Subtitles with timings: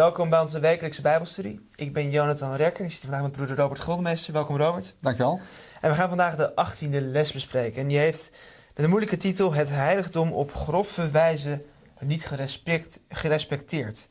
[0.00, 1.68] Welkom bij onze wekelijkse Bijbelstudie.
[1.74, 2.84] Ik ben Jonathan Rekker.
[2.84, 4.32] Ik zit vandaag met broeder Robert Goldmeester.
[4.32, 4.94] Welkom Robert.
[5.00, 5.40] Dankjewel.
[5.80, 7.82] En we gaan vandaag de 18e les bespreken.
[7.82, 8.30] En die heeft
[8.74, 11.62] met een moeilijke titel: Het heiligdom op grove wijze
[11.98, 14.08] niet gerespect, gerespecteerd.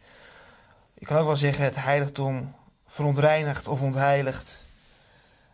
[0.94, 4.66] Je kan ook wel zeggen: Het heiligdom verontreinigd of ontheiligd.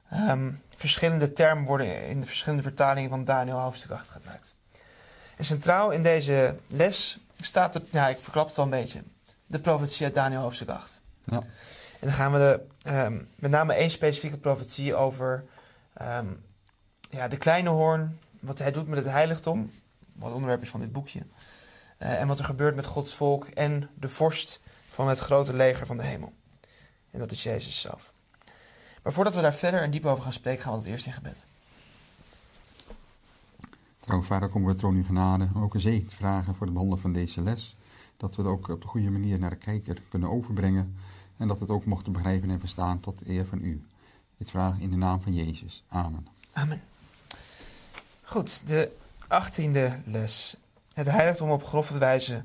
[0.09, 4.57] Ehm, verschillende termen worden in de verschillende vertalingen van Daniel hoofdstuk 8 gebruikt.
[5.38, 9.03] En centraal in deze les staat er, ja, ik verklap het al een beetje,
[9.45, 11.02] de profetie uit Daniel hoofdstuk 8.
[11.23, 11.40] Ja.
[11.99, 15.45] En dan gaan we de, ehm, met name één specifieke profetie over
[15.94, 16.27] ehm,
[17.09, 19.71] ja, de kleine hoorn, wat hij doet met het heiligdom,
[20.13, 21.21] wat onderwerp is van dit boekje,
[21.98, 25.85] eh, en wat er gebeurt met Gods volk en de vorst van het grote leger
[25.85, 26.34] van de hemel.
[27.12, 28.13] En dat is Jezus zelf.
[29.04, 31.13] Maar voordat we daar verder en diep over gaan spreken, gaan we het eerst in
[31.13, 31.46] gebed.
[33.99, 37.04] Trouwens, vader, komen we troon uw genade ook een zegen te vragen voor de behandeling
[37.04, 37.76] van deze les.
[38.18, 40.96] Dat we het ook op de goede manier naar de kijker kunnen overbrengen.
[41.38, 43.85] En dat het ook mochten begrijpen en verstaan tot eer van u.
[44.38, 45.84] Dit vraag in de naam van Jezus.
[45.88, 46.27] Amen.
[46.54, 46.82] Amen.
[48.21, 48.91] Goed, de
[49.27, 50.58] achttiende les.
[50.93, 52.43] Het heiligdom op grove wijze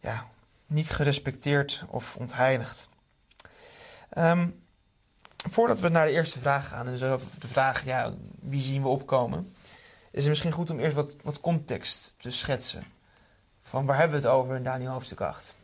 [0.00, 0.26] ja,
[0.66, 2.88] niet gerespecteerd of ontheiligd.
[4.08, 4.48] Ehm,
[5.50, 7.00] voordat we naar de eerste vraag gaan, en dus
[7.38, 9.54] de vraag ja, wie zien we opkomen,
[10.10, 12.84] is het misschien goed om eerst wat, wat context te schetsen.
[13.72, 15.54] Van waar hebben we het over in Daniel hoofdstuk 8?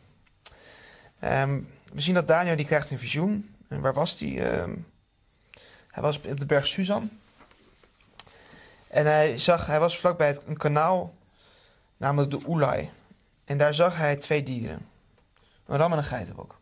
[1.19, 1.61] Ehm,
[1.93, 3.55] we zien dat Daniel die krijgt een visioen.
[3.67, 4.51] En waar was hij?
[4.51, 4.75] Ehm,
[5.87, 7.09] hij was op de berg Suzan.
[8.87, 11.13] En hij, zag, hij was vlakbij het, een kanaal,
[11.97, 12.89] namelijk de Ulai.
[13.45, 14.87] En daar zag hij twee dieren.
[15.65, 16.59] Een ram en een geitenbok.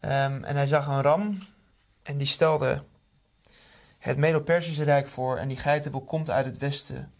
[0.00, 1.38] Ehm, en hij zag een ram
[2.02, 2.82] en die stelde
[3.98, 5.36] het Medo-Persische Rijk voor.
[5.36, 7.12] En die geitenbok komt uit het westen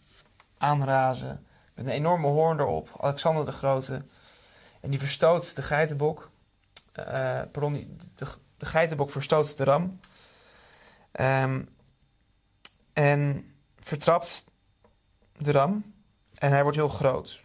[0.57, 1.45] aanrazen
[1.85, 2.89] een enorme hoorn erop.
[2.99, 4.01] Alexander de Grote.
[4.81, 6.29] En die verstoot de geitenbok.
[6.99, 9.99] Uh, pardon, de, geitenbok verstoot de ram.
[11.19, 11.69] Um,
[12.93, 14.45] en vertrapt
[15.37, 15.93] de ram.
[16.33, 17.41] En hij wordt heel groot.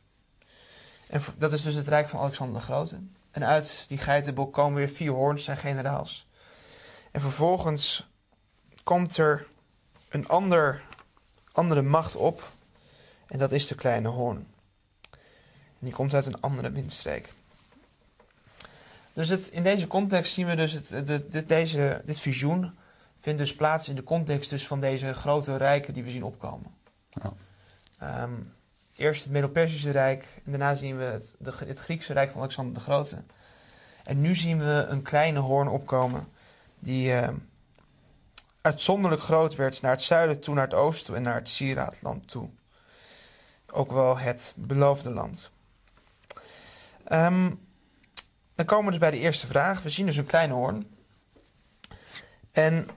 [1.08, 2.98] En dat is dus het rijk van Alexander de Grote.
[3.30, 6.26] En uit die geitenbok komen weer vier hoorns, zijn generaals.
[7.10, 8.08] En vervolgens
[8.82, 9.46] komt er
[10.08, 10.82] een ander,
[11.52, 12.50] andere macht op.
[13.26, 14.46] En dat is de kleine hoorn.
[15.78, 17.32] En die komt uit een andere windstreek.
[19.12, 22.74] Dus het, in deze context zien we dus het, de, deze, dit visioen
[23.20, 26.74] vindt dus plaats in de context dus van deze grote rijken die we zien opkomen.
[27.10, 28.22] Ja.
[28.22, 28.52] Um,
[28.94, 32.74] eerst het Middel-Persische Rijk en daarna zien we het, de, het Griekse Rijk van Alexander
[32.74, 33.22] de Grote.
[34.04, 36.28] En nu zien we een kleine hoorn opkomen
[36.78, 37.28] die uh,
[38.60, 42.28] uitzonderlijk groot werd naar het zuiden toe, naar het oosten toe en naar het Sieraadland
[42.28, 42.48] toe.
[43.72, 45.50] Ook wel het beloofde land.
[47.12, 47.60] Um,
[48.54, 49.82] dan komen we dus bij de eerste vraag.
[49.82, 50.86] We zien dus een kleine hoorn.
[52.52, 52.88] En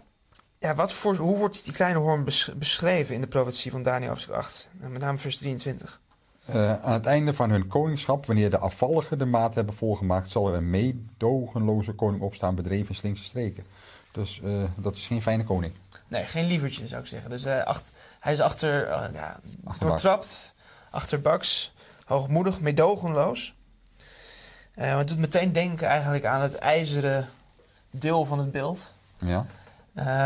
[0.59, 2.23] ja, wat voor, hoe wordt die kleine hoorn
[2.55, 4.69] beschreven in de profetie van Daniel hoofdstuk 8?
[4.73, 5.99] Met name vers 23.
[6.49, 10.47] Uh, aan het einde van hun koningschap, wanneer de afvalligen de maat hebben volgemaakt, zal
[10.47, 13.65] er een meedogenloze koning opstaan, bedreven slinkse streken.
[14.11, 15.73] Dus uh, dat is geen fijne koning.
[16.07, 17.29] Nee, geen lievertje zou ik zeggen.
[17.29, 19.39] Dus uh, acht, hij is achter, ja,
[19.79, 20.55] doortrapt,
[20.89, 21.73] achterbaks,
[22.05, 23.55] hoogmoedig, meedogenloos.
[24.73, 27.29] het doet meteen denken eigenlijk aan het ijzeren
[27.91, 28.93] deel van het beeld.
[29.17, 29.45] Ja.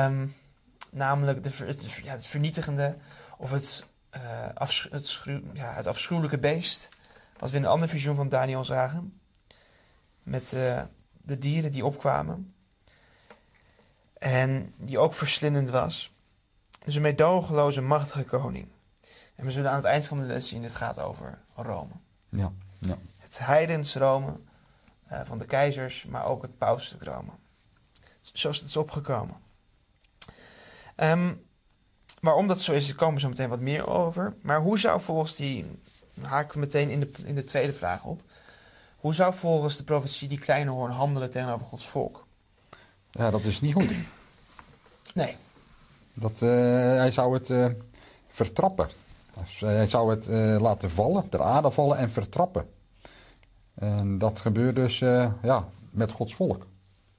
[0.05, 0.35] Um,
[0.91, 2.95] namelijk de, het, ja, het, vernietigende
[3.37, 3.85] of het,
[4.15, 6.89] uh, schuw, ja, het, afschuwelijke beest.
[7.37, 9.19] Wat we in een andere visioen van Daniel zagen.
[10.23, 10.81] Met uh,
[11.11, 12.53] de dieren die opkwamen.
[14.17, 16.11] En die ook verslindend was.
[16.83, 18.67] Dus een meedogenloze, machtige koning.
[19.35, 21.93] En we zullen aan het eind van de les zien, het gaat over Rome.
[22.29, 22.97] Ja, ja.
[23.17, 24.39] Het heidens Rome
[25.11, 27.31] uh, van de keizers, maar ook het pauselijk Rome.
[28.21, 29.35] Zo is het is opgekomen.
[30.95, 31.45] Um,
[32.21, 34.35] waarom dat zo is, daar komen we zo meteen wat meer over.
[34.41, 35.79] Maar hoe zou volgens die,
[36.21, 38.21] haken we meteen in de, in de tweede vraag op.
[38.97, 42.27] Hoe zou volgens de profetie die kleine hoorn handelen tegenover Gods volk?
[43.11, 43.91] Ja, dat is niet goed.
[45.13, 45.37] Nee.
[46.13, 46.49] Dat, uh,
[46.95, 47.67] hij zou het uh,
[48.27, 48.89] vertrappen.
[49.59, 52.69] Hij zou het uh, laten vallen, ter aarde vallen en vertrappen.
[53.73, 54.99] En dat gebeurt dus
[55.41, 56.67] ja, met Gods volk.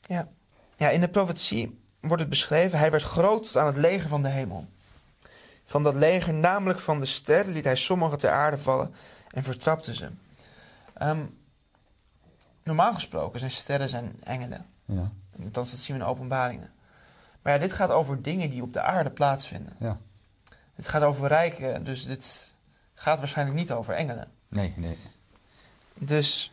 [0.00, 0.28] Ja.
[0.76, 4.28] ja, in de profetie wordt het beschreven, hij werd groot aan het leger van de
[4.28, 4.66] hemel.
[5.64, 8.94] Van dat leger, namelijk van de sterren, liet hij sommigen ter aarde vallen
[9.30, 10.08] en vertrapte ze.
[11.02, 11.38] Um,
[12.62, 14.66] normaal gesproken zijn sterren zijn engelen.
[14.84, 15.10] Ja.
[15.44, 16.72] Althans, dat zien we in openbaringen.
[17.42, 19.76] Maar ja, dit gaat over dingen die op de aarde plaatsvinden.
[19.78, 19.98] Ja.
[20.74, 22.54] Het gaat over rijken, dus dit
[22.94, 24.30] gaat waarschijnlijk niet over engelen.
[24.48, 24.98] Nee, nee.
[25.94, 26.52] Dus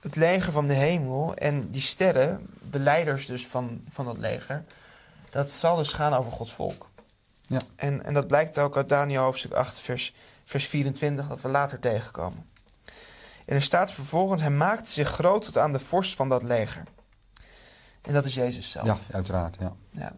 [0.00, 4.64] het leger van de hemel en die sterren, de leiders dus van, van dat leger,
[5.30, 6.90] dat zal dus gaan over Gods volk.
[7.46, 7.60] Ja.
[7.76, 11.78] En, en dat blijkt ook uit Daniel hoofdstuk 8, vers, vers 24, dat we later
[11.78, 12.46] tegenkomen.
[13.44, 16.82] En er staat vervolgens, hij maakte zich groot tot aan de vorst van dat leger.
[18.02, 18.86] En dat is Jezus zelf.
[18.86, 19.56] Ja, uiteraard.
[19.60, 19.72] Ja.
[19.90, 20.12] Ja.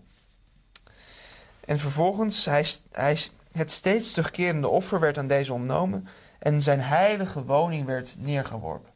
[1.65, 3.19] En vervolgens, hij, hij,
[3.53, 6.09] het steeds terugkerende offer werd aan deze ontnomen
[6.39, 8.91] en zijn heilige woning werd neergeworpen.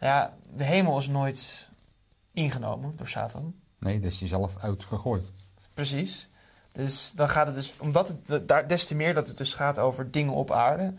[0.00, 1.68] Nou ja, de hemel is nooit
[2.32, 3.54] ingenomen door Satan.
[3.78, 5.32] Nee, daar is hij zelf uitgegooid.
[5.74, 6.28] Precies.
[6.72, 9.78] Dus dan gaat het dus, omdat het daar des te meer dat het dus gaat
[9.78, 10.94] over dingen op aarde.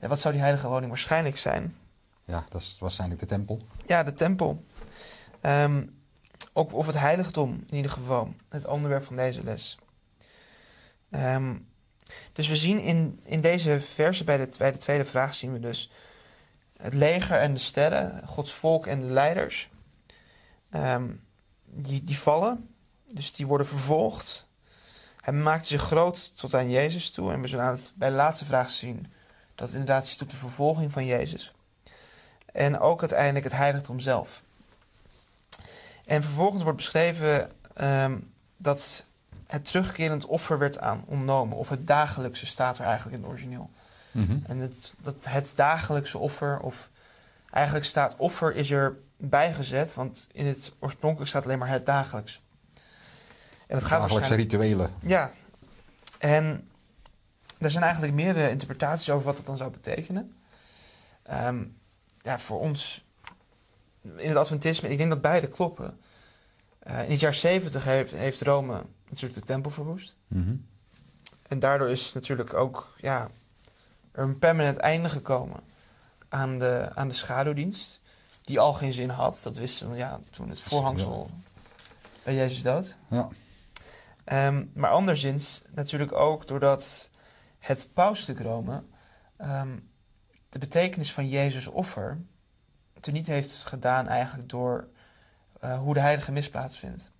[0.00, 1.76] Ja, wat zou die heilige woning waarschijnlijk zijn?
[2.24, 3.62] Ja, dat is waarschijnlijk de tempel.
[3.86, 4.64] Ja, de tempel.
[5.40, 5.86] Ehm,
[6.52, 8.34] ook, of het heiligdom in ieder geval.
[8.48, 9.78] Het onderwerp van deze les.
[11.10, 11.54] Ehm,
[12.32, 15.60] dus we zien in, in deze verse bij de, bij de tweede vraag zien we
[15.60, 15.90] dus
[16.76, 19.70] het leger en de sterren, Gods volk en de leiders.
[20.70, 21.10] Ehm,
[21.64, 22.74] die, die vallen,
[23.12, 24.46] dus die worden vervolgd.
[25.20, 27.32] Hij maakte zich groot tot aan Jezus toe.
[27.32, 29.12] En we zullen aan het, bij de laatste vraag zien
[29.54, 31.52] dat het inderdaad ziet op de vervolging van Jezus.
[32.52, 34.42] En ook uiteindelijk het heiligdom zelf.
[36.04, 38.18] En vervolgens wordt beschreven ehm,
[38.56, 39.06] dat
[39.52, 41.56] het terugkerend offer werd aan ontnomen.
[41.56, 43.70] Of het dagelijkse staat er eigenlijk in het origineel.
[44.10, 44.38] Mhm.
[44.46, 46.90] En het, dat het dagelijkse offer, of
[47.50, 52.42] eigenlijk staat offer is er bijgezet, want in het oorspronkelijk staat alleen maar het dagelijks.
[53.66, 54.90] En dat gaat Dagelijkse rituelen.
[55.02, 55.32] Ja,
[56.18, 56.68] en
[57.58, 60.36] er zijn eigenlijk meerdere interpretaties over wat dat dan zou betekenen.
[61.22, 61.64] Ehm,
[62.22, 63.04] ja, voor ons
[64.16, 66.00] in het Adventisme, ik denk dat beide kloppen.
[66.78, 70.14] Eh, in het jaar 70 heeft, heeft Rome natuurlijk de tempel verwoest.
[70.28, 70.54] Mhm.
[71.48, 73.28] En daardoor is natuurlijk ook ja,
[74.12, 75.60] er een permanent einde gekomen
[76.28, 78.00] aan de, aan de schaduwdienst.
[78.42, 79.40] Die al geen zin had.
[79.42, 81.30] Dat wisten we ja, toen het voorhangsel
[82.22, 82.96] bij Jezus dood.
[83.08, 83.28] Ja.
[84.24, 87.10] Ehm, maar anderszins natuurlijk ook doordat
[87.58, 88.82] het pauselijk Rome
[89.36, 89.78] ehm,
[90.48, 92.20] de betekenis van Jezus' offer
[93.00, 94.88] teniet heeft gedaan eigenlijk door
[95.60, 97.10] eh, hoe de heilige mis plaatsvindt.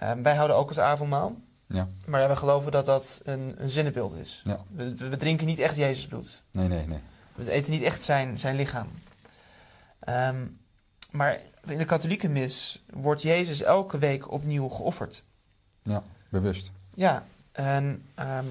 [0.00, 1.36] Ehm, wij houden ook het avondmaal,
[1.66, 1.88] Ja.
[2.06, 4.40] maar ja, we geloven dat dat een, een zinnenbeeld is.
[4.44, 4.60] Ja.
[4.70, 6.42] We, we, we drinken niet echt Jezus bloed.
[6.50, 6.98] Nee, nee, nee.
[7.34, 8.88] We eten niet echt zijn, zijn lichaam.
[9.98, 10.46] Ehm,
[11.10, 15.24] maar in de katholieke mis wordt Jezus elke week opnieuw geofferd.
[15.82, 16.70] Ja, bewust.
[16.94, 18.46] Ja, en, ehm,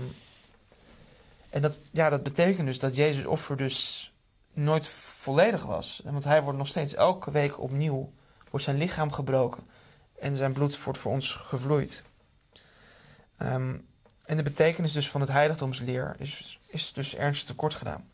[1.49, 4.11] en dat, ja, dat betekent dus dat Jezus' offer dus
[4.53, 6.01] nooit volledig was.
[6.05, 8.11] Want hij wordt nog steeds elke week opnieuw,
[8.49, 9.63] wordt zijn lichaam gebroken
[10.21, 12.04] en zijn bloed wordt voor ons gevloeid.
[13.38, 13.75] Ehm,
[14.25, 18.10] en de betekenis dus van het heiligdomsleer is, is dus ernstig tekort gedaan.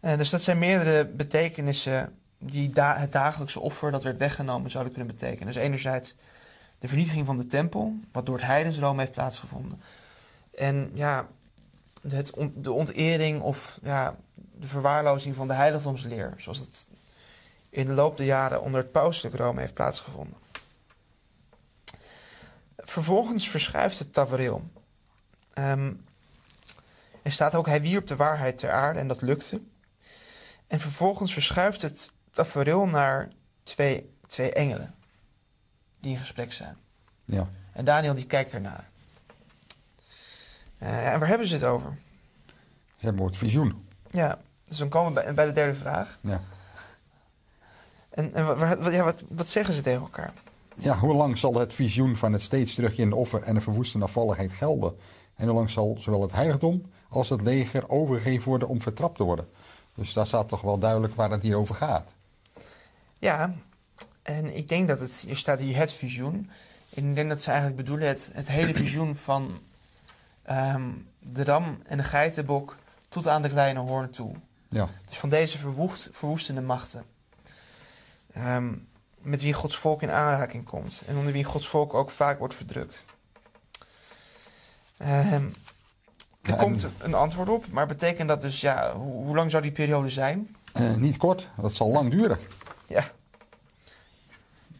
[0.00, 5.14] En dus dat zijn meerdere betekenissen die het dagelijkse offer dat werd weggenomen zouden kunnen
[5.14, 5.46] betekenen.
[5.46, 6.14] Dus enerzijds
[6.78, 9.80] de vernietiging van de tempel, wat door het heidensroom heeft plaatsgevonden.
[10.54, 11.28] En ja,
[12.08, 16.88] het de ontering of ja, de verwaarlozing van de heiligdomsleer, zoals het
[17.70, 20.38] in de loop der jaren onder het pauselijk Rome heeft plaatsgevonden.
[22.76, 24.70] Vervolgens verschuift het tafereel.
[25.52, 25.92] Ehm,
[27.22, 29.60] er staat ook, hij wierp de waarheid ter aarde en dat lukte.
[30.66, 33.28] En vervolgens verschuift het tafereel naar
[33.62, 34.94] twee, twee engelen
[36.00, 36.76] die in gesprek zijn.
[37.24, 37.48] Ja.
[37.72, 38.88] En Daniel die kijkt ernaar.
[40.78, 41.96] Eh, en waar hebben ze het over?
[42.96, 43.88] Ze hebben het visioen.
[44.10, 46.18] Ja, dus dan komen we bij, bij de derde vraag.
[46.20, 46.40] Ja.
[48.10, 50.32] En, en wat, wat- ja, wat, wat zeggen ze tegen elkaar?
[50.76, 54.52] Ja, hoe lang zal het visioen van het steeds terugkerende offer en de verwoestende afvalligheid
[54.52, 54.96] gelden?
[55.36, 59.22] En hoe lang zal zowel het heiligdom als het leger overgegeven worden om vertrapt te
[59.22, 59.48] worden?
[59.94, 62.14] Dus daar staat toch wel duidelijk waar het hier over gaat.
[63.18, 63.54] Ja,
[64.22, 66.50] en ik denk dat het, hier staat hier het visioen.
[66.94, 69.58] En ik denk dat ze eigenlijk bedoelen het, het hele visioen van
[70.42, 70.88] ehm,
[71.18, 72.76] de ram en de geitenbok
[73.08, 74.32] tot aan de kleine hoorn toe.
[74.68, 77.04] Ja, Dus van deze verwoest, verwoestende machten.
[78.32, 78.72] Ehm,
[79.18, 81.02] met wie Gods volk in aanraking komt.
[81.06, 83.04] En onder wie Gods volk ook vaak wordt verdrukt.
[84.96, 85.44] Ehm,
[86.42, 89.62] er Ja, komt een antwoord op, maar betekent dat dus, ja, hoe, hoe lang zou
[89.62, 90.56] die periode zijn?
[90.72, 92.38] eh, niet kort, dat zal lang duren.
[92.86, 93.10] Ja.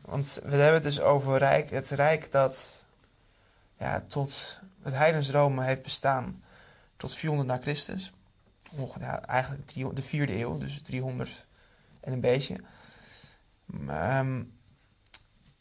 [0.00, 2.84] Want we hebben het dus over rijk, het rijk dat
[3.78, 6.42] ja, tot het heidens Rome heeft bestaan
[6.96, 8.12] tot 400 na Christus.
[9.00, 11.46] Ja, eigenlijk de vierde eeuw, dus 300
[12.00, 12.56] en een beetje.
[13.88, 14.42] Ehm,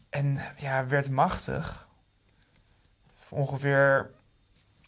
[0.09, 1.87] en ja, werd machtig
[3.29, 4.11] ongeveer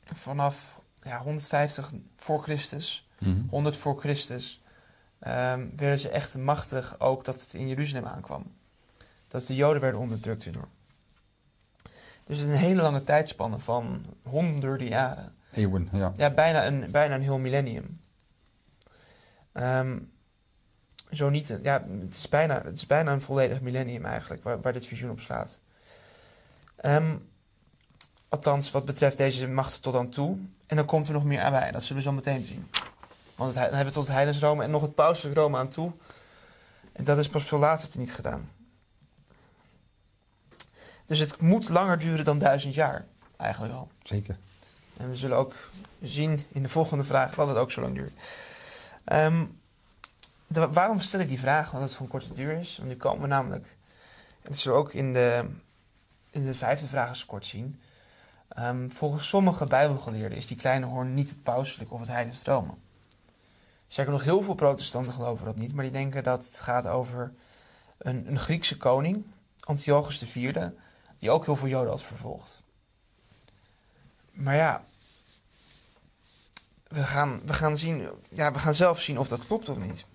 [0.03, 3.47] vanaf ja, 150 voor Christus Mhm.
[3.49, 4.61] 100 voor Christus
[5.19, 8.53] ehm, werden ze echt machtig ook dat het in Jeruzalem aankwam.
[9.27, 10.67] Dat de Joden werden onderdrukt hierdoor.
[12.23, 15.35] Dus een hele lange tijdspanne van honderden jaren.
[15.51, 16.13] Eeuwen, ja.
[16.17, 18.01] Ja, bijna een, bijna een heel millennium.
[19.51, 19.99] Ehm,
[21.11, 24.73] zo niet, ja, het is, bijna, het is bijna een volledig millennium eigenlijk, waar, waar
[24.73, 25.59] dit visioen op slaat.
[26.75, 27.15] Ehm,
[28.29, 30.37] althans, wat betreft deze machten tot dan toe.
[30.67, 32.67] En dan komt er nog meer aan bij, dat zullen we zo meteen zien.
[33.35, 35.69] Want het, dan hebben we tot het Heilige Rome en nog het Pauselijk Rome aan
[35.69, 35.91] toe.
[36.91, 38.49] En dat is pas veel later niet gedaan.
[41.05, 43.05] Dus het moet langer duren dan duizend jaar,
[43.37, 43.89] eigenlijk al.
[44.03, 44.37] Zeker.
[44.97, 45.53] En we zullen ook
[46.01, 48.13] zien in de volgende vraag dat het ook zo lang duurt.
[49.03, 49.43] Ehm,
[50.53, 51.71] waarom stel ik die vraag?
[51.71, 52.77] Want het van korte duur is.
[52.77, 53.77] Want nu komen we namelijk,
[54.41, 55.49] dat zullen we ook in de,
[56.29, 57.81] in de vijfde vraag eens kort zien.
[58.47, 62.73] Ehm, volgens sommige bijbelgeleerden is die kleine hoorn niet het pauselijk of het heidense Rome.
[63.87, 67.33] Zeker nog heel veel protestanten geloven dat niet, maar die denken dat het gaat over
[67.97, 69.25] een, een Griekse koning,
[69.59, 70.69] Antiochus IV,
[71.19, 72.63] die ook heel veel Joden had vervolgd.
[74.31, 74.83] Maar ja,
[76.87, 80.05] we gaan, we gaan, zien, ja, we gaan zelf zien of dat klopt of niet.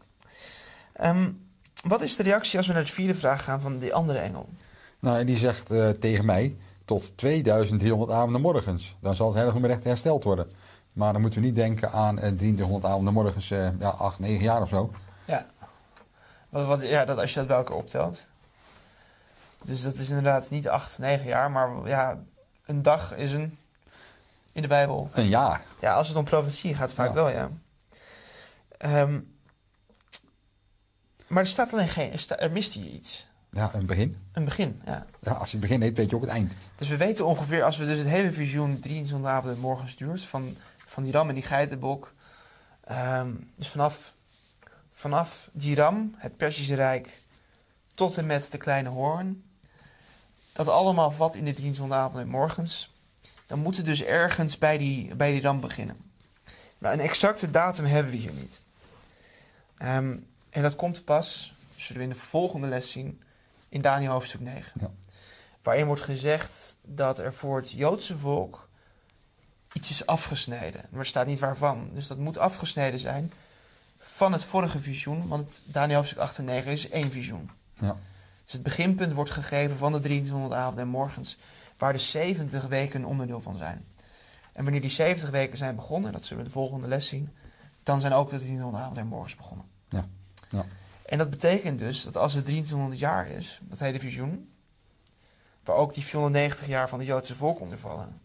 [0.96, 1.30] Ehm,
[1.84, 4.48] wat is de reactie als we naar de vierde vraag gaan van die andere engel?
[5.00, 8.96] Nou, en die zegt eh, tegen mij, tot 2300 avonden morgens.
[9.00, 10.50] Dan zal het heiligdom recht hersteld worden.
[10.92, 14.42] Maar dan moeten we niet denken aan eh, 2300 avonden morgens, eh ja, 8, 9
[14.44, 14.92] jaar of zo.
[15.24, 15.46] Ja,
[16.48, 18.26] wat, wat, ja dat, als je dat bij elkaar optelt.
[19.64, 22.18] Dus dat is inderdaad niet acht, negen jaar, maar ja,
[22.66, 23.58] een dag is een
[24.52, 25.08] in de Bijbel.
[25.12, 25.62] Een jaar.
[25.80, 27.14] Ja, als het om profetie gaat, vaak Ja.
[27.14, 27.50] wel, ja.
[28.78, 29.20] Ehm,
[31.26, 33.26] maar er staat alleen geen, er, sta- er mist hier iets.
[33.50, 34.16] Ja, een begin.
[34.32, 35.06] Een begin, ja.
[35.20, 36.52] Ja, als je het begin heet, weet je ook het eind.
[36.76, 40.56] Dus we weten ongeveer, als we dus het hele visioen 23 avonden morgen stuurt, van,
[40.86, 42.14] van die ram en die geitenbok.
[42.84, 44.14] ehm, dus vanaf,
[44.92, 47.22] vanaf die ram, het Perzische Rijk,
[47.94, 49.44] tot en met de kleine hoorn.
[50.52, 52.94] Dat allemaal vat in de 23 avonden morgens.
[53.46, 55.96] Dan moeten we dus ergens bij die, bij die ram beginnen.
[56.78, 58.60] Maar een exacte datum hebben we hier niet.
[59.78, 60.16] Ehm,
[60.56, 63.22] en dat komt pas, zullen we in de volgende les zien,
[63.68, 64.96] in Daniel hoofdstuk 9
[65.66, 68.68] waarin wordt gezegd dat er voor het Joodse volk
[69.72, 70.84] iets is afgesneden.
[70.90, 71.88] Maar er staat niet waarvan.
[71.92, 73.32] Dus dat moet afgesneden zijn
[73.98, 77.50] van het vorige visioen, want het Daniel hoofdstuk 8 en 9 is één visioen.
[77.80, 77.96] Ja.
[78.44, 81.38] Dus het beginpunt wordt gegeven van de 2300 avonden en morgens,
[81.78, 83.84] waar de 70 weken een onderdeel van zijn.
[84.52, 87.30] En wanneer die 70 weken zijn begonnen, dat zullen we in de volgende les zien,
[87.82, 89.75] dan zijn ook de 2300 avonden en morgens begonnen.
[90.50, 90.66] Ja.
[91.06, 94.50] En dat betekent dus dat als het 2300 jaar is, dat hele visioen,
[95.64, 98.20] waar ook die 490 jaar van het Joodse volk onder vallen,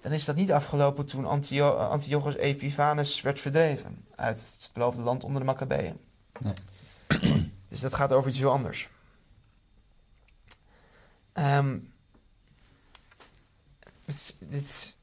[0.00, 5.24] dan is dat niet afgelopen toen Antio Antiochus Epiphanes werd verdreven uit het beloofde land
[5.24, 5.98] onder de Maccabeeën.
[6.38, 6.54] Nee.
[7.68, 8.88] Dus dat gaat over iets heel anders.
[11.32, 11.78] Ehm,
[14.04, 14.94] het- dit,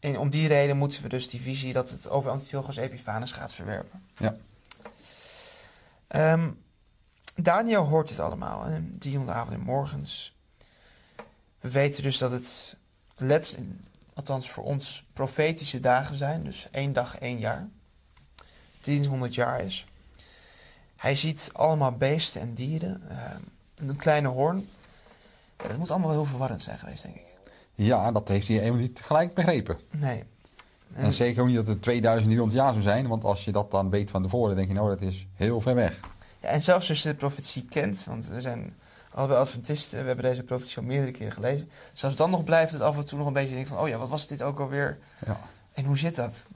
[0.00, 3.52] en om die reden moeten we dus die visie dat het over Antiochus Epiphanes gaat
[3.52, 4.02] verwerpen.
[4.18, 4.36] Ja.
[6.08, 6.50] Ehm,
[7.36, 8.80] Daniel hoort dit allemaal, hè?
[8.98, 10.34] 300 avonden en morgens.
[11.60, 12.76] We weten dus dat het,
[13.16, 13.58] let,
[14.14, 16.44] althans voor ons, profetische dagen zijn.
[16.44, 17.68] Dus één dag, één jaar.
[18.80, 19.86] 300 jaar is.
[20.96, 23.02] Hij ziet allemaal beesten en dieren.
[23.08, 23.40] ehm,
[23.74, 24.68] een kleine hoorn.
[25.58, 27.24] Ja, dat moet allemaal wel heel verwarrend zijn geweest, denk ik.
[27.74, 29.78] Ja, dat heeft hij helemaal niet gelijk begrepen.
[29.90, 30.24] Nee.
[30.94, 33.08] En zeker ook niet dat het 2300 jaar zou zijn.
[33.08, 35.74] Want als je dat dan weet van tevoren, denk je nou, dat is heel ver
[35.74, 36.00] weg.
[36.40, 38.74] Ja, en zelfs als je de profetie kent, want we zijn
[39.10, 41.70] allebei Adventisten, we hebben deze profetie al meerdere keren gelezen.
[41.92, 43.98] Zelfs dan nog blijft het af en toe nog een beetje denken van, oh ja,
[43.98, 44.98] wat was dit ook alweer?
[45.26, 45.40] Ja.
[45.72, 46.46] En hoe zit dat?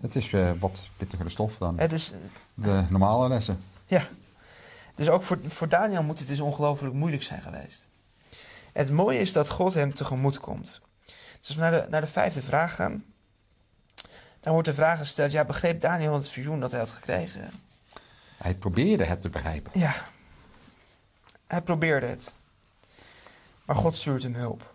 [0.00, 2.12] Het is eh, wat pittigere stof dan Het is,
[2.54, 3.60] de normale lessen.
[4.94, 7.86] dus ook voor, voor Daniel moet het dus ongelooflijk moeilijk zijn geweest.
[8.72, 10.80] Het mooie is dat God hem tegemoet komt.
[11.40, 13.04] Dus als we naar de, naar de vijfde vraag gaan,
[14.42, 17.50] dan wordt de vraag gesteld, ja, begreep Daniel het visioen dat hij had gekregen?
[18.36, 19.70] Hij probeerde het te begrijpen.
[19.74, 19.94] Ja,
[21.46, 22.34] hij probeerde het.
[23.64, 24.74] Maar God stuurt hem hulp.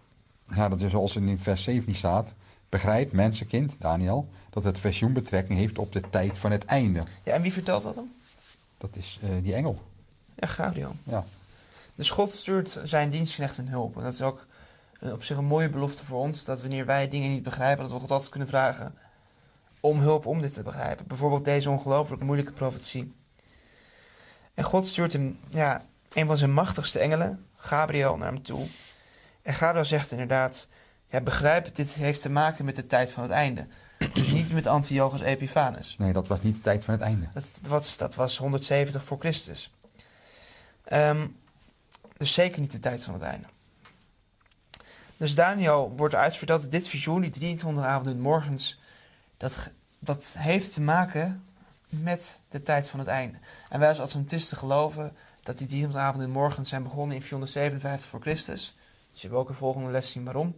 [0.55, 2.33] Ja, dat is zoals in vers 17 staat.
[2.69, 7.03] Begrijp, mensenkind, Daniel, dat het visioen betrekking heeft op de tijd van het einde.
[7.23, 8.11] Ja, en wie vertelt dat dan?
[8.77, 9.81] Dat is eh, die engel.
[10.35, 10.95] Ja, Gabriel.
[11.03, 11.25] Ja.
[11.95, 13.97] Dus God stuurt zijn dienstknecht een hulp.
[13.97, 14.45] En dat is ook
[14.99, 16.43] eh, op zich een mooie belofte voor ons.
[16.43, 18.95] Dat wanneer wij dingen niet begrijpen, dat we God altijd kunnen vragen
[19.79, 21.07] om hulp om dit te begrijpen.
[21.07, 23.15] Bijvoorbeeld deze ongelooflijk moeilijke profetie.
[24.53, 28.67] En God stuurt hem, ja, een van zijn machtigste engelen, Gabriel, naar hem toe.
[29.41, 30.67] En Gabriel zegt inderdaad,
[31.07, 33.67] ja, begrijp, dit heeft te maken met de tijd van het einde.
[34.13, 35.95] Dus niet met Antiochus Epiphanes.
[35.97, 37.27] Nee, dat was niet de tijd van het einde.
[37.33, 39.73] Dat was, dat was 170 voor Christus.
[40.83, 41.27] Ehm,
[42.17, 43.47] dus zeker niet de tijd van het einde.
[45.17, 48.79] Dus Daniel wordt uitverteld dat dit visioen, die 23 avonden morgens,
[49.37, 51.43] dat, dat heeft te maken
[51.89, 53.37] met de tijd van het einde.
[53.69, 58.21] En wij als Adventisten geloven dat die 23 avonden morgens zijn begonnen in 457 voor
[58.21, 58.77] Christus.
[59.11, 60.55] Dus je wil ook een volgende les zien waarom.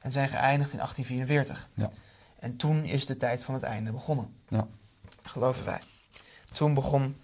[0.00, 1.68] En zijn geëindigd in 1844.
[1.74, 1.90] Ja.
[2.38, 4.34] En toen is de tijd van het einde begonnen.
[4.48, 4.66] Ja.
[5.22, 5.80] Geloven wij.
[6.52, 7.16] Toen begon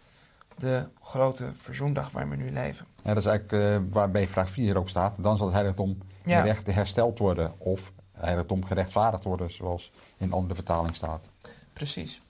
[0.59, 2.87] de grote verzoendag waar we nu leven.
[3.03, 5.17] Ja, dat is eigenlijk uh, waarbij vraag 4 ook staat.
[5.19, 6.41] Dan zal het heiligdom Ja.
[6.41, 7.55] gerecht hersteld worden.
[7.59, 11.29] Of heiligdom gerechtvaardigd worden, zoals in andere vertaling staat.
[11.73, 12.21] Precies.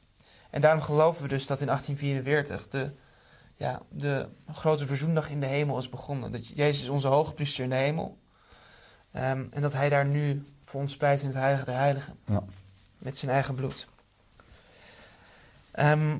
[0.51, 2.93] En daarom geloven we dus dat in 1844 de,
[3.57, 6.33] ja, de grote verzoendag in de hemel is begonnen.
[6.33, 8.19] Dat Jezus is onze hoge priester in de hemel.
[9.13, 12.19] Ehm, en dat hij daar nu voor ons spijt in het heilige der heiligen.
[12.27, 12.45] Ja.
[12.99, 13.89] Met zijn eigen bloed.
[15.71, 16.19] Ehm,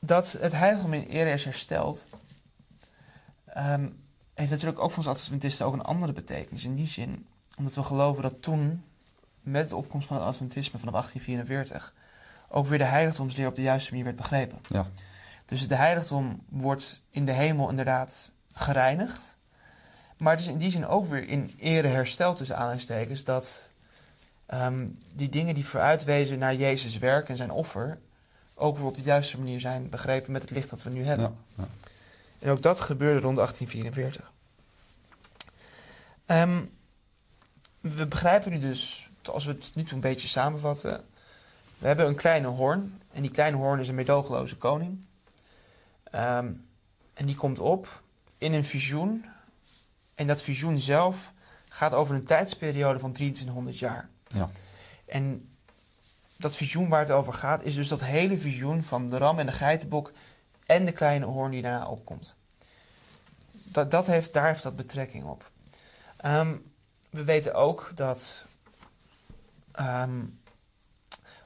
[0.00, 2.06] dat het heiligdom in ere is hersteld...
[3.44, 3.88] ehm,
[4.34, 6.64] heeft natuurlijk ook voor ons Adventisten ook een andere betekenis.
[6.64, 7.26] In die zin,
[7.56, 8.84] omdat we geloven dat toen,
[9.40, 11.94] met de opkomst van het Adventisme vanaf 1844...
[12.48, 14.58] ook weer de heiligdomsleer op de juiste manier werd begrepen.
[14.68, 14.86] Ja.
[15.44, 19.36] Dus de heiligdom wordt in de hemel inderdaad gereinigd.
[20.16, 23.24] Maar het is in die zin ook weer in ere hersteld tussen aanhalingstekens...
[23.24, 23.70] dat
[24.46, 27.98] ehm, die dingen die vooruitwezen naar Jezus' werk en zijn offer...
[28.54, 31.36] ook weer op de juiste manier zijn begrepen met het licht dat we nu hebben.
[31.56, 31.64] Ja.
[31.64, 31.68] Ja.
[32.38, 34.32] En ook dat gebeurde rond 1844.
[36.26, 36.62] Ehm,
[37.94, 41.04] we begrijpen nu dus, als we het nu toe een beetje samenvatten...
[41.78, 43.00] We hebben een kleine hoorn.
[43.12, 45.04] En die kleine hoorn is een medogeloze koning.
[46.10, 46.52] Ehm,
[47.14, 48.02] en die komt op
[48.38, 49.24] in een visioen.
[50.14, 51.32] En dat visioen zelf
[51.68, 54.08] gaat over een tijdsperiode van 2300 jaar.
[54.26, 54.50] Ja.
[55.06, 55.48] En
[56.36, 59.46] dat visioen waar het over gaat, is dus dat hele visioen van de ram en
[59.46, 60.12] de geitenbok
[60.66, 62.36] en de kleine hoorn die daarna opkomt.
[63.50, 65.50] Dat, dat heeft, daar heeft dat betrekking op.
[66.16, 66.54] Ehm,
[67.16, 68.44] we weten ook dat
[69.72, 70.24] ehm,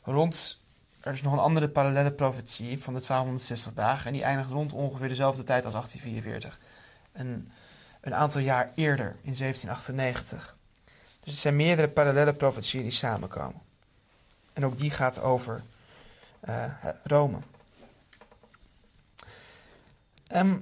[0.03, 0.61] rond.
[1.01, 4.07] Er is nog een andere parallele profetie van de 1260 dagen.
[4.07, 6.61] En die eindigt rond ongeveer dezelfde tijd als 1844.
[7.13, 7.53] Een,
[8.01, 10.57] een aantal jaar eerder, in 1798.
[11.21, 13.61] Dus er zijn meerdere parallele profetieën die samenkomen.
[14.53, 15.63] En ook die gaat over
[16.41, 16.65] eh,
[17.05, 17.39] Rome.
[20.27, 20.59] Ehm,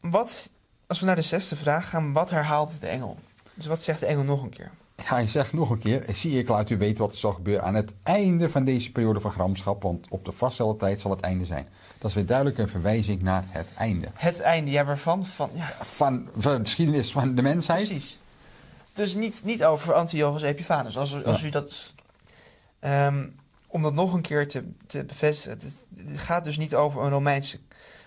[0.00, 0.50] wat,
[0.86, 3.18] als we naar de zesde vraag gaan, wat herhaalt de engel?
[3.60, 4.70] Dus wat zegt de engel nog een keer?
[4.96, 7.64] Ja, hij zegt nog een keer, zie ik laat u weten wat er zal gebeuren
[7.64, 11.20] aan het einde van deze periode van gramschap, want op de vaststelde tijd zal het
[11.20, 11.68] einde zijn.
[11.98, 14.08] Dat is weer duidelijk een verwijzing naar het einde.
[14.14, 15.24] Het einde, ja, waarvan?
[15.24, 17.86] Van, ja, Van, van de geschiedenis van de mensheid.
[17.88, 18.18] precies.
[18.92, 20.98] Dus niet, niet over Antiochus Epiphanes.
[20.98, 21.46] Als, als Ja.
[21.46, 21.94] u dat...
[22.78, 23.26] ehm,
[23.66, 25.58] om dat nog een keer te, te bevestigen.
[25.58, 25.72] Het,
[26.08, 27.58] het gaat dus niet over een Romeinse...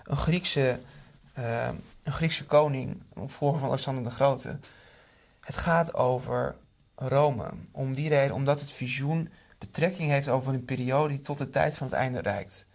[0.04, 0.80] Een Griekse,
[1.34, 4.58] ehm, een Griekse koning, opvolger van Alexander de Grote.
[5.44, 6.56] Het gaat over
[6.96, 7.50] Rome.
[7.72, 11.78] Om die reden, omdat het visioen betrekking heeft over een periode die tot de tijd
[11.78, 12.68] van het einde reikt.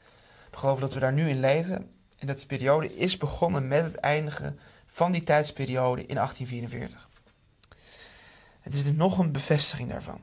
[0.51, 1.91] We geloven dat we daar nu in leven.
[2.19, 7.09] En dat die periode is begonnen met het eindigen van die tijdsperiode in 1844.
[8.61, 10.21] Het is dus nog een bevestiging daarvan.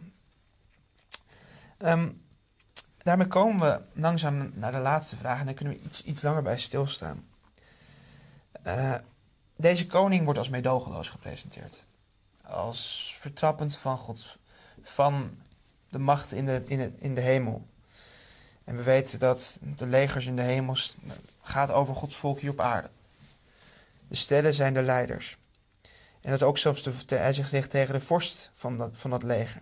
[1.77, 2.09] Ehm,
[2.97, 6.41] daarmee komen we langzaam naar de laatste vraag en daar kunnen we iets, iets langer
[6.41, 7.25] bij stilstaan.
[8.63, 8.95] Eh,
[9.55, 11.85] deze koning wordt als meedogenloos gepresenteerd.
[12.47, 14.37] Als vertrappend van God,
[14.81, 15.37] van
[15.89, 17.67] de macht in de, in, het, in de hemel.
[18.63, 20.75] En we weten dat de legers in de hemel
[21.41, 22.89] gaat over Gods volk hier op aarde.
[24.07, 25.37] De stellen zijn de leiders.
[26.21, 29.09] En dat ook zelfs de, de- hij zich zegt tegen de vorst van dat, van
[29.09, 29.61] dat leger.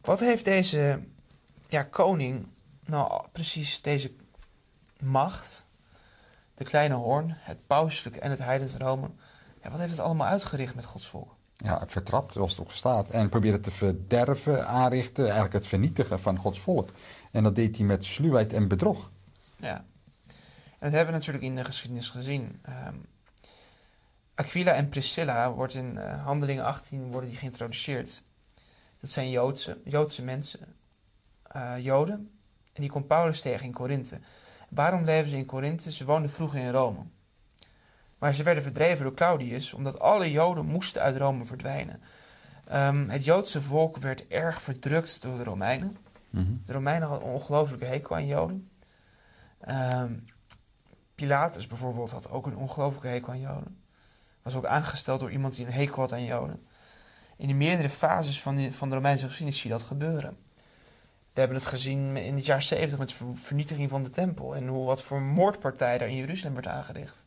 [0.00, 1.00] Wat heeft deze
[1.68, 2.46] ja, koning
[2.84, 4.12] nou precies deze
[5.00, 5.64] macht,
[6.54, 9.10] de kleine hoorn, het pauselijke en het heidens Rome,
[9.70, 11.36] wat heeft het allemaal uitgericht met Gods volk?
[11.56, 13.10] Ja, vertrapt, zoals het ook staat.
[13.10, 16.90] En probeerde te verderven, aanrichten, eigenlijk het vernietigen van Gods volk.
[17.30, 19.10] En dat deed hij met sluwheid en bedrog.
[19.56, 19.84] Ja.
[20.78, 22.58] En dat hebben we natuurlijk in de geschiedenis gezien.
[22.62, 22.94] Ehm,
[24.34, 28.22] Aquila en Priscilla wordt in eh, Handelingen 18 worden die geïntroduceerd.
[29.00, 30.74] Dat zijn Joodse, Joodse mensen,
[31.42, 32.30] eh, Joden.
[32.72, 34.18] En die komt Paulus tegen in Korinthe.
[34.68, 35.92] Waarom leven ze in Korinthe?
[35.92, 36.98] Ze woonden vroeger in Rome.
[38.18, 42.02] Maar ze werden verdreven door Claudius, omdat alle Joden moesten uit Rome verdwijnen.
[42.64, 45.96] Ehm, het Joodse volk werd erg verdrukt door de Romeinen.
[46.30, 46.52] Mhm.
[46.66, 48.70] De Romeinen hadden een ongelooflijke hekel aan Joden.
[49.60, 50.12] Ehm,
[51.14, 53.82] Pilatus bijvoorbeeld had ook een ongelooflijke hekel aan Joden.
[54.42, 56.62] Was ook aangesteld door iemand die een hekel had aan Joden.
[57.36, 60.36] in de meerdere fases van de, van de Romeinse geschiedenis zie je dat gebeuren.
[61.32, 64.66] We hebben het gezien in het jaar 70 met de vernietiging van de tempel en
[64.66, 67.26] hoe wat voor moordpartij daar in Jeruzalem werd aangericht.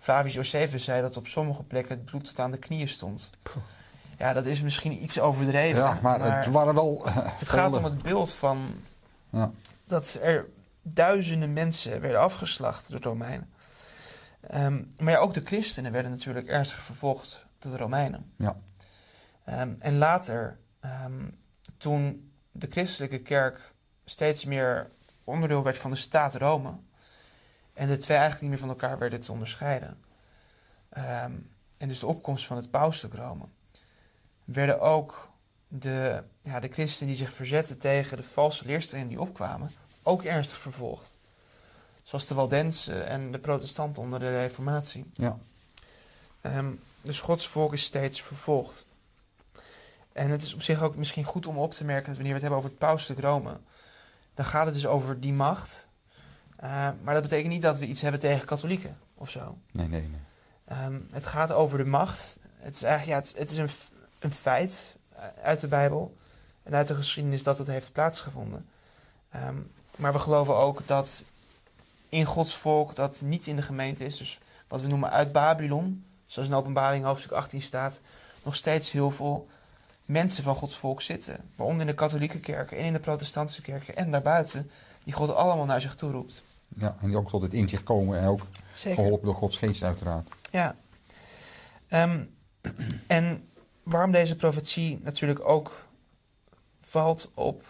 [0.00, 3.30] Flavius Josephus zei dat op sommige plekken het bloed tot aan de knieën stond.
[4.18, 5.82] Ja, dat is misschien iets overdreven.
[5.82, 7.02] Ja, maar, het waren wel.
[7.06, 8.58] Uh, het gaat om het beeld van
[9.30, 9.50] Ja.
[9.84, 10.46] dat er
[10.82, 13.48] duizenden mensen werden afgeslacht door de Romeinen.
[14.40, 18.32] Ehm, maar ja, ook de christenen werden natuurlijk ernstig vervolgd door de Romeinen.
[18.36, 18.56] Ja.
[19.44, 21.28] Ehm, en later, ehm,
[21.76, 23.72] toen de christelijke kerk
[24.04, 24.90] steeds meer
[25.24, 26.72] onderdeel werd van de staat Rome,
[27.80, 29.98] en de twee eigenlijk niet meer van elkaar werden te onderscheiden,
[30.88, 31.32] ehm,
[31.76, 33.44] en dus de opkomst van het pauselijk Rome,
[34.44, 35.28] werden ook
[35.68, 40.58] de, ja, de christenen die zich verzetten tegen de valse leerstellingen die opkwamen, ook ernstig
[40.58, 41.18] vervolgd.
[42.02, 45.10] Zoals de Waldensen en de protestanten onder de reformatie.
[45.14, 45.38] Ja.
[46.40, 48.86] Ehm, dus Gods volk is steeds vervolgd.
[50.12, 52.40] En het is op zich ook misschien goed om op te merken dat wanneer we
[52.40, 53.60] het hebben over het pauselijk Rome,
[54.34, 55.88] dan gaat het dus over die macht.
[56.62, 59.58] Uh, maar dat betekent niet dat we iets hebben tegen katholieken of zo.
[59.70, 60.20] Nee, nee, nee.
[60.64, 62.38] Ehm, het gaat over de macht.
[62.56, 63.70] Het is eigenlijk ja, het, het is een,
[64.18, 66.16] een feit eh, uit de Bijbel
[66.62, 68.66] en uit de geschiedenis dat het heeft plaatsgevonden.
[69.30, 69.56] Ehm,
[69.96, 71.24] maar we geloven ook dat
[72.08, 76.04] in Gods volk, dat niet in de gemeente is, dus wat we noemen uit Babylon,
[76.26, 78.00] zoals in Openbaring hoofdstuk 18 staat,
[78.42, 79.48] nog steeds heel veel
[80.04, 81.50] mensen van Gods volk zitten.
[81.56, 84.70] Waaronder in de katholieke kerken en in de protestantse kerken en daarbuiten,
[85.04, 86.42] die God allemaal naar zich toe roept.
[86.76, 89.02] Ja, en die ook tot het inzicht komen en ook Zeker.
[89.02, 90.28] geholpen door Gods geest uiteraard.
[90.50, 90.76] Ja.
[91.88, 92.24] Ehm,
[93.06, 93.48] en
[93.82, 95.86] waarom deze profetie natuurlijk ook
[96.80, 97.64] valt op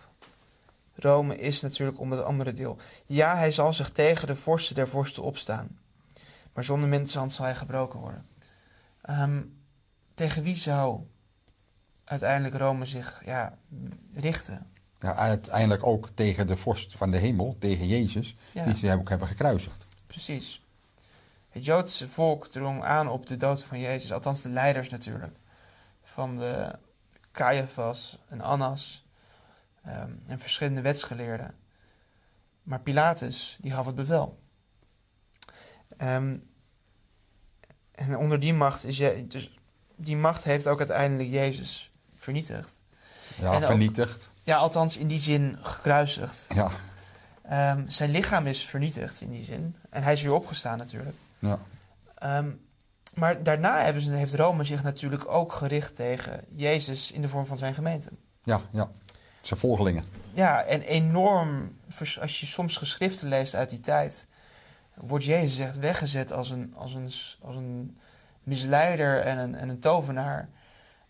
[0.95, 2.77] Rome is natuurlijk om het andere deel.
[3.07, 5.79] Ja, hij zal zich tegen de vorsten der vorsten opstaan.
[6.53, 8.27] Maar zonder mensenhand zal hij gebroken worden.
[9.03, 9.43] Ehm,
[10.15, 11.01] tegen wie zou
[12.05, 13.59] uiteindelijk Rome zich ja,
[14.15, 14.71] richten?
[15.01, 18.65] Ja, uiteindelijk ook tegen de vorst van de hemel, tegen Jezus, Ja.
[18.65, 19.87] die ze ook hebben gekruisigd.
[20.07, 20.65] Precies.
[21.49, 25.37] Het Joodse volk drong aan op de dood van Jezus, althans de leiders natuurlijk.
[26.03, 26.79] Van de
[27.33, 29.05] Caiaphas en Annas
[29.85, 31.55] ehm, en verschillende wetsgeleerden.
[32.63, 34.39] Maar Pilatus, die gaf het bevel.
[35.97, 36.37] Ehm,
[37.93, 39.59] en onder die macht is je, dus
[39.97, 42.81] die macht heeft ook uiteindelijk Jezus vernietigd.
[43.41, 44.30] Ja, En vernietigd.
[44.51, 46.47] Ja, althans in die zin gekruisigd.
[46.55, 46.71] Ja,
[47.43, 49.77] Ehm, zijn lichaam is vernietigd in die zin.
[49.91, 51.17] En hij is weer opgestaan natuurlijk.
[51.39, 51.59] ja,
[52.15, 52.51] Ehm,
[53.15, 57.47] maar daarna hebben ze, heeft Rome zich natuurlijk ook gericht tegen Jezus in de vorm
[57.47, 58.11] van zijn gemeente.
[58.45, 58.91] ja, ja.
[59.41, 60.05] Zijn volgelingen.
[60.33, 61.77] Ja, en enorm,
[62.21, 64.27] als je soms geschriften leest uit die tijd,
[64.95, 67.99] wordt Jezus echt weggezet als een, als een, als een
[68.43, 70.49] misleider en een, en een tovenaar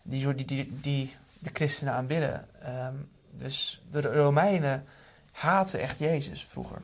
[0.01, 2.47] die, die, die, die de christenen aanbidden.
[2.61, 2.95] Ehm,
[3.33, 4.85] dus de Romeinen
[5.31, 6.81] haten echt Jezus vroeger.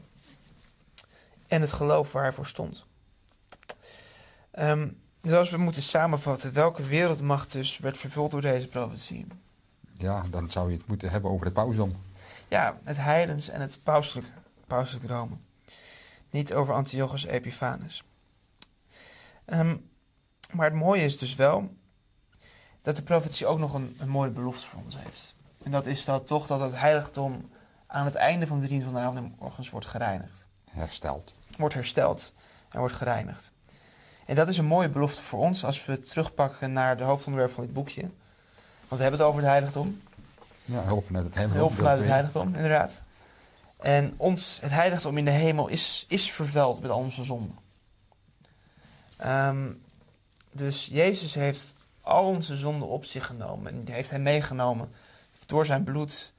[1.48, 2.86] En het geloof waar hij voor stond.
[4.52, 4.88] Ehm,
[5.22, 9.28] dus als we moeten samenvatten, welke wereldmacht dus werd vervuld door deze profetie?
[9.98, 11.96] Ja, dan zou je het moeten hebben over het pausdom.
[12.48, 14.28] Ja, het heidens en het pauselijk,
[14.68, 15.36] pauselijk Rome.
[16.30, 18.04] Niet over Antiochus Epiphanes.
[19.46, 19.78] Ehm,
[20.54, 21.76] maar het mooie is dus wel
[22.82, 25.36] dat de profetie ook nog een, een mooie belofte voor ons heeft.
[25.68, 27.50] En dat is dat toch dat het heiligdom
[27.88, 30.48] aan het einde van de dienst van de avond en morgens wordt gereinigd.
[30.70, 31.34] Hersteld.
[31.58, 32.36] Wordt hersteld
[32.70, 33.52] en wordt gereinigd.
[34.26, 37.64] En dat is een mooie belofte voor ons als we terugpakken naar de hoofdonderwerp van
[37.64, 38.02] dit boekje.
[38.02, 38.16] Want
[38.88, 40.02] we hebben het over het heiligdom.
[40.66, 41.56] Ja, hulp vanuit het hemel.
[41.56, 43.04] Hulp vanuit het heiligdom, inderdaad.
[43.78, 47.58] En ons, het heiligdom in de hemel is, is vervuild met al onze zonden.
[49.18, 49.72] Ehm,
[50.52, 53.72] dus Jezus heeft al onze zonden op zich genomen.
[53.72, 54.92] En die heeft hij meegenomen.
[55.48, 56.34] Door zijn bloed,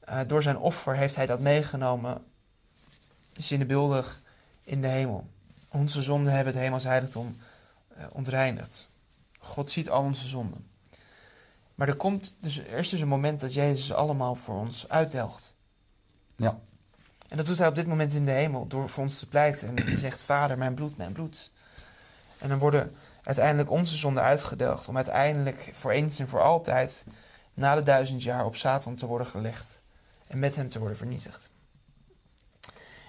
[0.00, 2.24] eh, door zijn offer heeft hij dat meegenomen.
[3.32, 4.20] Zinnebeeldig
[4.64, 5.26] in de hemel.
[5.70, 7.36] Onze zonden hebben het hemels heiligdom
[7.96, 8.88] eh, ontreinigd.
[9.38, 10.66] God ziet al onze zonden.
[11.74, 15.54] Maar er, komt dus, er is dus een moment dat Jezus allemaal voor ons uitdelgt.
[16.36, 16.58] Ja.
[17.28, 19.76] En dat doet hij op dit moment in de hemel door voor ons te pleiten.
[19.76, 21.50] En zegt, vader, mijn bloed, mijn bloed.
[22.38, 24.88] En dan worden uiteindelijk onze zonden uitgedelgd.
[24.88, 27.04] Om uiteindelijk voor eens en voor altijd
[27.56, 29.80] na de duizend jaar op Satan te worden gelegd.
[30.26, 31.50] En met hem te worden vernietigd.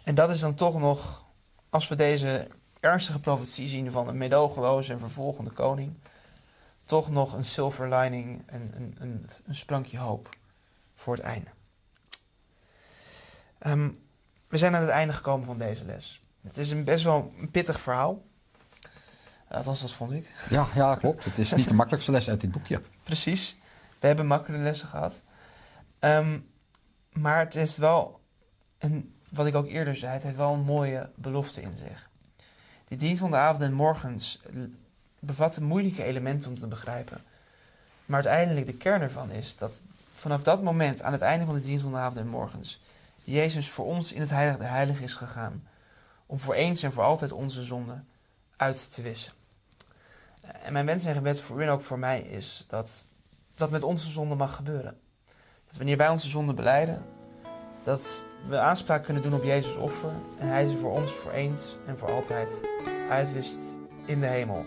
[0.04, 1.26] En dat is dan toch nog,
[1.70, 2.48] als we deze
[2.80, 5.98] ernstige profetie zien van een medogeloze en vervolgende koning
[6.86, 10.30] toch nog een silver lining, een, een, een, een sprankje hoop
[10.96, 11.50] voor het einde.
[13.60, 13.90] Ehm,
[14.48, 16.22] we zijn aan het einde gekomen van deze les.
[16.42, 18.26] Het is een best wel een pittig verhaal.
[19.48, 20.32] Althans, dat vond ik.
[20.50, 21.24] Ja, ja, klopt.
[21.24, 22.82] Het is niet de makkelijkste les uit dit boekje.
[23.04, 23.58] Precies.
[24.00, 25.22] We hebben makkelijke lessen gehad.
[26.00, 26.40] Ehm,
[27.14, 28.20] maar het is wel,
[28.78, 32.10] een, wat ik ook eerder zei, het heeft wel een mooie belofte in zich.
[32.88, 34.42] Die dienst van de avond en morgens
[35.20, 37.22] bevat moeilijke elementen om te begrijpen.
[38.06, 39.72] Maar uiteindelijk de kern ervan is dat
[40.16, 42.82] vanaf dat moment, aan het einde van de dienst van de avond en morgens,
[43.24, 45.68] Jezus voor ons in het heilige heilig is gegaan.
[46.26, 48.08] Om voor eens en voor altijd onze zonden
[48.56, 49.34] uit te wissen.
[50.42, 53.08] En mijn wens en gebed voor u en ook voor mij is dat
[53.58, 54.98] dat met onze zonden mag gebeuren.
[55.68, 57.06] Dat wanneer wij onze zonden beleiden,
[57.84, 61.76] dat we aanspraak kunnen doen op Jezus offer en Hij ze voor ons voor eens
[61.88, 62.50] en voor altijd
[63.10, 63.58] uitwist
[64.06, 64.66] in de hemel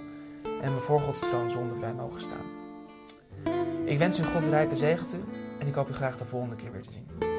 [0.63, 2.59] en we voor Gods troon zondevrij mogen staan.
[3.85, 5.21] Ik wens u een Gods rijke zegen toe
[5.59, 7.30] en ik hoop u graag de volgende keer weer te zien.